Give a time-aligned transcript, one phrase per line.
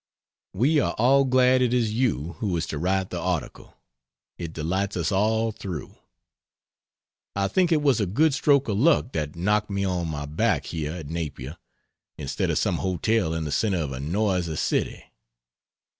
[0.53, 3.77] We are all glad it is you who is to write the article,
[4.35, 5.95] it delights us all through.
[7.35, 10.65] I think it was a good stroke of luck that knocked me on my back
[10.65, 11.55] here at Napier,
[12.17, 15.03] instead of some hotel in the centre of a noisy city.